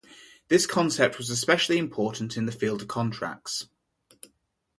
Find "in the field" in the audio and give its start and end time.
2.35-2.81